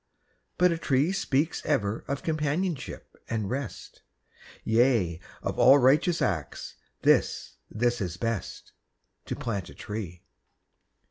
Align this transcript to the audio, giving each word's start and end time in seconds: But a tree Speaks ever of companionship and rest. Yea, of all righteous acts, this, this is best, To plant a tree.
But 0.57 0.71
a 0.71 0.79
tree 0.79 1.11
Speaks 1.11 1.63
ever 1.63 2.03
of 2.07 2.23
companionship 2.23 3.17
and 3.29 3.51
rest. 3.51 4.01
Yea, 4.63 5.19
of 5.43 5.59
all 5.59 5.77
righteous 5.77 6.23
acts, 6.23 6.73
this, 7.03 7.57
this 7.69 8.01
is 8.01 8.17
best, 8.17 8.71
To 9.25 9.35
plant 9.35 9.69
a 9.69 9.75
tree. 9.75 10.23